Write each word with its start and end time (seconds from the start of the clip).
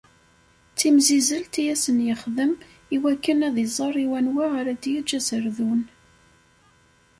D 0.73 0.75
timsizzelt 0.79 1.53
i 1.61 1.65
asen-yexdem, 1.73 2.51
iwakken 2.95 3.39
ad 3.47 3.55
iẓer 3.65 3.95
i 4.03 4.07
wanwa 4.11 4.45
ara 4.59 4.73
d-yeǧǧ 4.81 5.09
aserdun. 5.19 5.81